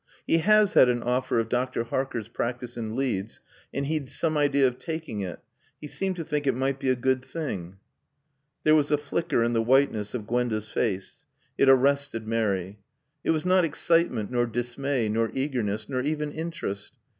[0.25, 1.83] "He has had an offer of Dr.
[1.83, 3.39] Harker's practice in Leeds,
[3.71, 5.41] and he'd some idea of taking it.
[5.79, 7.77] He seemed to think it might be a good thing."
[8.63, 11.23] There was a flicker in the whiteness of Gwenda's face.
[11.55, 12.79] It arrested Mary.
[13.23, 16.97] It was not excitement nor dismay nor eagerness, nor even interest.